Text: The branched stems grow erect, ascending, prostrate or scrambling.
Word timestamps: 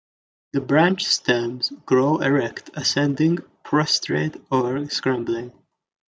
The 0.53 0.61
branched 0.61 1.05
stems 1.07 1.71
grow 1.85 2.17
erect, 2.21 2.71
ascending, 2.73 3.37
prostrate 3.63 4.35
or 4.49 4.89
scrambling. 4.89 5.53